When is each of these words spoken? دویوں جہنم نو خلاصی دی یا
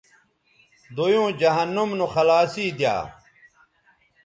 دویوں 0.95 1.29
جہنم 1.39 1.89
نو 1.97 2.05
خلاصی 2.13 2.67
دی 2.77 2.83
یا 2.83 2.95